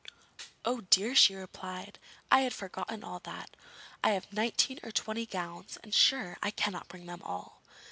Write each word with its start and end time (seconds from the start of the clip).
'Oh 0.65 0.81
dear!' 0.89 1.13
she 1.13 1.35
replied, 1.35 1.99
'I 2.31 2.39
had 2.41 2.53
forgotten 2.55 3.03
all 3.03 3.19
that. 3.19 3.55
I 4.03 4.13
have 4.13 4.33
nineteen 4.33 4.79
or 4.81 4.91
twenty 4.91 5.27
gowns, 5.27 5.77
and 5.83 5.93
sure, 5.93 6.39
I 6.41 6.49
cannot 6.49 6.87
bring 6.87 7.05
them 7.05 7.21
all. 7.21 7.61